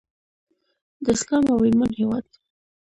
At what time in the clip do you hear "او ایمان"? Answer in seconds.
1.53-1.91